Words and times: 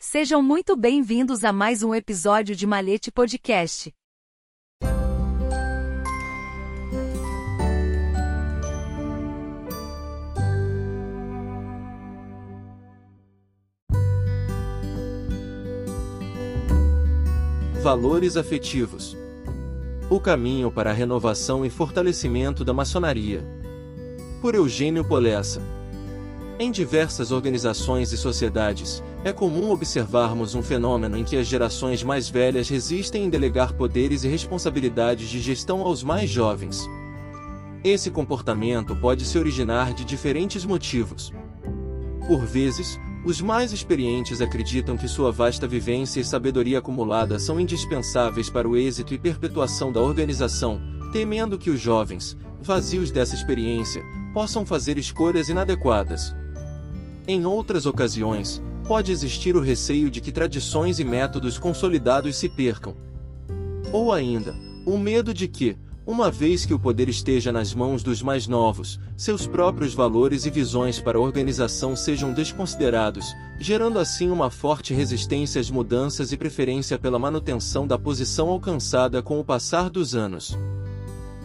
Sejam 0.00 0.42
muito 0.42 0.76
bem-vindos 0.76 1.44
a 1.44 1.52
mais 1.52 1.84
um 1.84 1.94
episódio 1.94 2.56
de 2.56 2.66
Malete 2.66 3.12
Podcast. 3.12 3.94
Valores 17.80 18.36
afetivos. 18.36 19.16
O 20.10 20.18
caminho 20.18 20.68
para 20.68 20.90
a 20.90 20.92
renovação 20.92 21.64
e 21.64 21.70
fortalecimento 21.70 22.64
da 22.64 22.72
maçonaria. 22.74 23.40
Por 24.40 24.56
Eugênio 24.56 25.04
Polessa. 25.06 25.62
Em 26.62 26.70
diversas 26.70 27.32
organizações 27.32 28.12
e 28.12 28.16
sociedades, 28.16 29.02
é 29.24 29.32
comum 29.32 29.72
observarmos 29.72 30.54
um 30.54 30.62
fenômeno 30.62 31.18
em 31.18 31.24
que 31.24 31.36
as 31.36 31.48
gerações 31.48 32.04
mais 32.04 32.28
velhas 32.28 32.68
resistem 32.68 33.24
em 33.24 33.28
delegar 33.28 33.72
poderes 33.72 34.22
e 34.22 34.28
responsabilidades 34.28 35.28
de 35.28 35.40
gestão 35.40 35.80
aos 35.80 36.04
mais 36.04 36.30
jovens. 36.30 36.88
Esse 37.82 38.12
comportamento 38.12 38.94
pode 38.94 39.24
se 39.24 39.36
originar 39.36 39.92
de 39.92 40.04
diferentes 40.04 40.64
motivos. 40.64 41.32
Por 42.28 42.46
vezes, 42.46 42.96
os 43.26 43.40
mais 43.40 43.72
experientes 43.72 44.40
acreditam 44.40 44.96
que 44.96 45.08
sua 45.08 45.32
vasta 45.32 45.66
vivência 45.66 46.20
e 46.20 46.24
sabedoria 46.24 46.78
acumulada 46.78 47.40
são 47.40 47.58
indispensáveis 47.58 48.48
para 48.48 48.68
o 48.68 48.76
êxito 48.76 49.12
e 49.12 49.18
perpetuação 49.18 49.90
da 49.90 50.00
organização, 50.00 50.80
temendo 51.12 51.58
que 51.58 51.70
os 51.70 51.80
jovens, 51.80 52.36
vazios 52.60 53.10
dessa 53.10 53.34
experiência, 53.34 54.00
possam 54.32 54.64
fazer 54.64 54.96
escolhas 54.96 55.48
inadequadas. 55.48 56.32
Em 57.26 57.46
outras 57.46 57.86
ocasiões, 57.86 58.60
pode 58.86 59.12
existir 59.12 59.54
o 59.54 59.60
receio 59.60 60.10
de 60.10 60.20
que 60.20 60.32
tradições 60.32 60.98
e 60.98 61.04
métodos 61.04 61.56
consolidados 61.56 62.36
se 62.36 62.48
percam. 62.48 62.96
Ou 63.92 64.12
ainda, 64.12 64.54
o 64.84 64.98
medo 64.98 65.32
de 65.32 65.46
que, 65.46 65.76
uma 66.04 66.32
vez 66.32 66.66
que 66.66 66.74
o 66.74 66.80
poder 66.80 67.08
esteja 67.08 67.52
nas 67.52 67.72
mãos 67.72 68.02
dos 68.02 68.20
mais 68.22 68.48
novos, 68.48 68.98
seus 69.16 69.46
próprios 69.46 69.94
valores 69.94 70.46
e 70.46 70.50
visões 70.50 70.98
para 70.98 71.16
a 71.16 71.20
organização 71.20 71.94
sejam 71.94 72.32
desconsiderados, 72.32 73.32
gerando 73.60 74.00
assim 74.00 74.28
uma 74.28 74.50
forte 74.50 74.92
resistência 74.92 75.60
às 75.60 75.70
mudanças 75.70 76.32
e 76.32 76.36
preferência 76.36 76.98
pela 76.98 77.20
manutenção 77.20 77.86
da 77.86 77.96
posição 77.96 78.48
alcançada 78.48 79.22
com 79.22 79.38
o 79.38 79.44
passar 79.44 79.88
dos 79.88 80.16
anos. 80.16 80.58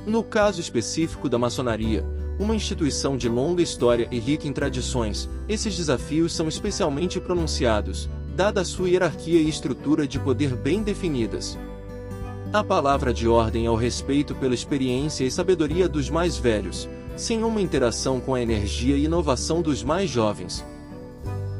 No 0.08 0.23
caso 0.23 0.59
específico 0.59 1.30
da 1.30 1.38
maçonaria, 1.38 2.03
uma 2.40 2.56
instituição 2.56 3.18
de 3.18 3.28
longa 3.28 3.62
história 3.62 4.08
e 4.12 4.20
rica 4.20 4.48
em 4.48 4.54
tradições, 4.54 5.30
esses 5.50 5.76
desafios 5.76 6.34
são 6.34 6.48
especialmente 6.48 7.20
pronunciados, 7.20 8.10
dada 8.36 8.62
a 8.62 8.66
sua 8.66 8.90
hierarquia 8.90 9.40
e 9.40 9.50
estrutura 9.50 10.08
de 10.08 10.20
poder 10.20 10.56
bem 10.56 10.84
definidas. 10.84 11.58
A 12.54 12.64
palavra 12.64 13.14
de 13.14 13.28
ordem 13.28 13.66
é 13.66 13.70
o 13.70 13.76
respeito 13.76 14.36
pela 14.36 14.54
experiência 14.54 15.26
e 15.26 15.32
sabedoria 15.32 15.90
dos 15.90 16.10
mais 16.10 16.38
velhos, 16.38 16.88
sem 17.16 17.44
uma 17.44 17.60
interação 17.60 18.20
com 18.20 18.36
a 18.36 18.42
energia 18.42 18.96
e 18.96 19.06
inovação 19.06 19.62
dos 19.62 19.84
mais 19.84 20.10
jovens. 20.10 20.64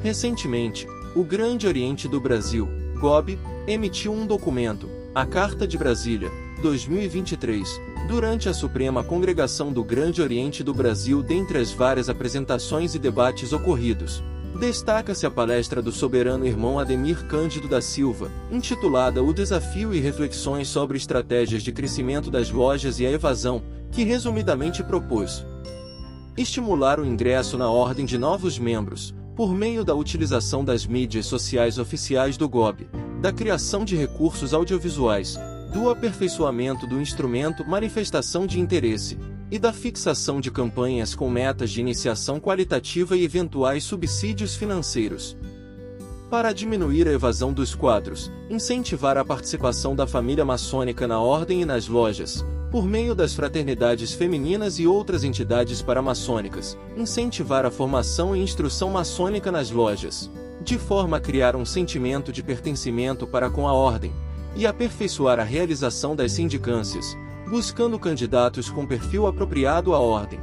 Recentemente, 0.02 0.88
o 1.16 1.24
Grande 1.24 1.66
Oriente 1.68 2.08
do 2.08 2.22
Brasil, 2.22 2.70
GOB, 3.00 3.38
emitiu 3.68 4.14
um 4.14 4.26
documento, 4.26 4.88
a 5.14 5.26
Carta 5.26 5.68
de 5.68 5.78
Brasília, 5.78 6.32
2023, 6.62 7.82
durante 8.08 8.50
a 8.50 8.54
Suprema 8.54 9.04
Congregação 9.04 9.72
do 9.72 9.84
Grande 9.84 10.22
Oriente 10.22 10.64
do 10.64 10.74
Brasil, 10.74 11.24
dentre 11.24 11.58
as 11.58 11.72
várias 11.72 12.10
apresentações 12.10 12.96
e 12.96 13.00
debates 13.00 13.54
ocorridos, 13.54 14.24
Destaca-se 14.60 15.24
a 15.24 15.30
palestra 15.30 15.84
do 15.84 15.92
soberano 15.92 16.44
irmão 16.44 16.80
Ademir 16.80 17.28
Cândido 17.28 17.68
da 17.68 17.80
Silva, 17.80 18.32
intitulada 18.52 19.22
O 19.22 19.32
Desafio 19.32 19.94
e 19.94 20.00
Reflexões 20.00 20.68
sobre 20.68 20.98
Estratégias 20.98 21.62
de 21.62 21.72
Crescimento 21.72 22.32
das 22.32 22.50
Lojas 22.50 23.00
e 23.00 23.06
a 23.06 23.12
Evasão, 23.12 23.62
que 23.92 24.04
resumidamente 24.04 24.84
propôs 24.84 25.46
estimular 26.36 27.00
o 27.00 27.06
ingresso 27.06 27.58
na 27.58 27.70
ordem 27.70 28.06
de 28.06 28.18
novos 28.18 28.60
membros, 28.60 29.14
por 29.36 29.54
meio 29.54 29.84
da 29.84 29.96
utilização 29.96 30.64
das 30.64 30.86
mídias 30.86 31.26
sociais 31.26 31.80
oficiais 31.80 32.38
do 32.38 32.48
GOB, 32.48 32.88
da 33.22 33.32
criação 33.32 33.84
de 33.84 33.96
recursos 33.96 34.54
audiovisuais, 34.54 35.38
do 35.78 35.92
aperfeiçoamento 35.92 36.88
do 36.88 37.00
instrumento 37.00 37.64
manifestação 37.64 38.48
de 38.48 38.60
interesse, 38.60 39.16
e 39.52 39.60
da 39.60 39.72
fixação 39.72 40.42
de 40.42 40.50
campanhas 40.50 41.14
com 41.14 41.30
metas 41.30 41.70
de 41.70 41.80
iniciação 41.80 42.40
qualitativa 42.40 43.16
e 43.16 43.24
eventuais 43.24 43.84
subsídios 43.84 44.56
financeiros. 44.56 45.38
Para 46.32 46.52
diminuir 46.52 47.08
a 47.08 47.12
evasão 47.12 47.54
dos 47.54 47.76
quadros, 47.76 48.32
incentivar 48.50 49.20
a 49.20 49.24
participação 49.24 49.96
da 49.96 50.08
família 50.08 50.44
maçônica 50.44 51.08
na 51.08 51.22
ordem 51.22 51.62
e 51.62 51.66
nas 51.66 51.88
lojas, 51.88 52.44
por 52.72 52.84
meio 52.84 53.14
das 53.14 53.36
fraternidades 53.36 54.14
femininas 54.14 54.80
e 54.80 54.88
outras 54.88 55.24
entidades 55.24 55.80
paramaçônicas, 55.80 56.76
incentivar 56.98 57.68
a 57.68 57.72
formação 57.72 58.36
e 58.36 58.42
instrução 58.42 58.90
maçônica 58.90 59.52
nas 59.52 59.70
lojas, 59.70 60.28
de 60.60 60.80
forma 60.80 61.18
a 61.18 61.20
criar 61.20 61.56
um 61.56 61.64
sentimento 61.64 62.32
de 62.32 62.42
pertencimento 62.42 63.28
para 63.28 63.48
com 63.48 63.68
a 63.68 63.74
ordem, 63.74 64.12
e 64.58 64.66
aperfeiçoar 64.66 65.40
a 65.40 65.44
realização 65.44 66.16
das 66.16 66.32
sindicâncias, 66.32 67.16
buscando 67.48 68.00
candidatos 68.00 68.70
com 68.70 68.86
perfil 68.86 69.28
apropriado 69.28 69.94
à 69.94 70.00
ordem. 70.00 70.40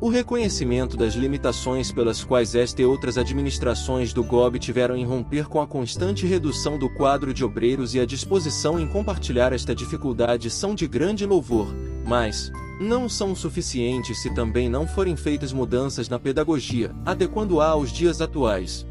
O 0.00 0.08
reconhecimento 0.08 0.96
das 0.96 1.12
limitações 1.12 1.92
pelas 1.92 2.24
quais 2.24 2.54
esta 2.54 2.80
e 2.80 2.86
outras 2.86 3.18
administrações 3.18 4.14
do 4.14 4.24
GOB 4.24 4.58
tiveram 4.58 4.96
em 4.96 5.04
romper 5.04 5.46
com 5.46 5.60
a 5.60 5.66
constante 5.66 6.26
redução 6.26 6.78
do 6.78 6.88
quadro 6.88 7.34
de 7.34 7.44
obreiros 7.44 7.94
e 7.94 8.00
a 8.00 8.06
disposição 8.06 8.80
em 8.80 8.86
compartilhar 8.86 9.52
esta 9.52 9.74
dificuldade 9.74 10.48
são 10.48 10.74
de 10.74 10.88
grande 10.88 11.26
louvor, 11.26 11.68
mas 12.06 12.50
não 12.80 13.10
são 13.10 13.36
suficientes 13.36 14.22
se 14.22 14.32
também 14.32 14.70
não 14.70 14.86
forem 14.86 15.14
feitas 15.14 15.52
mudanças 15.52 16.08
na 16.08 16.18
pedagogia, 16.18 16.94
adequando-a 17.04 17.66
aos 17.66 17.92
dias 17.92 18.22
atuais. 18.22 18.86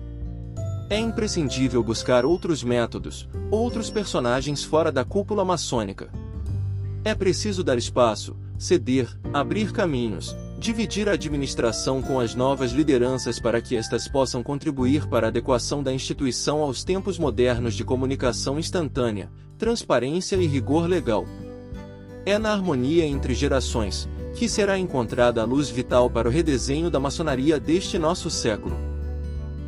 É 0.90 0.98
imprescindível 0.98 1.84
buscar 1.84 2.26
outros 2.26 2.64
métodos, 2.64 3.30
outros 3.52 3.92
personagens 3.92 4.64
fora 4.64 4.92
da 4.92 5.06
cúpula 5.06 5.46
maçônica. 5.46 6.10
É 7.06 7.14
preciso 7.14 7.64
dar 7.64 7.78
espaço, 7.78 8.36
ceder, 8.58 9.08
abrir 9.32 9.72
caminhos, 9.72 10.36
dividir 10.58 11.08
a 11.08 11.12
administração 11.12 12.02
com 12.02 12.20
as 12.20 12.34
novas 12.34 12.72
lideranças 12.72 13.40
para 13.40 13.62
que 13.62 13.76
estas 13.76 14.08
possam 14.08 14.42
contribuir 14.42 15.08
para 15.08 15.28
a 15.28 15.30
adequação 15.30 15.84
da 15.84 15.94
instituição 15.94 16.64
aos 16.64 16.84
tempos 16.84 17.20
modernos 17.20 17.76
de 17.76 17.84
comunicação 17.84 18.58
instantânea, 18.58 19.30
transparência 19.60 20.38
e 20.38 20.48
rigor 20.48 20.90
legal. 20.90 21.24
É 22.26 22.40
na 22.40 22.52
harmonia 22.52 23.06
entre 23.06 23.36
gerações 23.36 24.10
que 24.34 24.50
será 24.50 24.78
encontrada 24.78 25.42
a 25.42 25.46
luz 25.46 25.70
vital 25.70 26.10
para 26.10 26.28
o 26.28 26.32
redesenho 26.32 26.90
da 26.90 27.00
maçonaria 27.00 27.60
deste 27.60 28.00
nosso 28.00 28.30
século. 28.30 28.89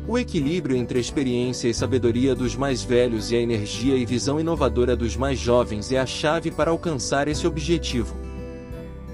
O 0.06 0.18
equilíbrio 0.18 0.76
entre 0.76 0.98
a 0.98 1.00
experiência 1.00 1.68
e 1.68 1.74
sabedoria 1.74 2.34
dos 2.34 2.56
mais 2.56 2.82
velhos 2.82 3.30
e 3.30 3.36
a 3.36 3.40
energia 3.40 3.96
e 3.96 4.04
visão 4.04 4.40
inovadora 4.40 4.96
dos 4.96 5.16
mais 5.16 5.38
jovens 5.38 5.92
é 5.92 5.98
a 5.98 6.04
chave 6.04 6.50
para 6.50 6.72
alcançar 6.72 7.28
esse 7.28 7.46
objetivo. 7.46 8.16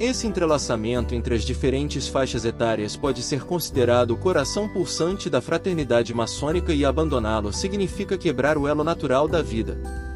Esse 0.00 0.26
entrelaçamento 0.26 1.14
entre 1.14 1.34
as 1.34 1.42
diferentes 1.42 2.08
faixas 2.08 2.46
etárias 2.46 2.96
pode 2.96 3.22
ser 3.22 3.44
considerado 3.44 4.12
o 4.12 4.16
coração 4.16 4.66
pulsante 4.66 5.28
da 5.28 5.42
fraternidade 5.42 6.14
maçônica 6.14 6.72
e 6.72 6.84
abandoná-lo 6.84 7.52
significa 7.52 8.16
quebrar 8.16 8.56
o 8.56 8.66
elo 8.66 8.82
natural 8.82 9.28
da 9.28 9.42
vida. 9.42 10.07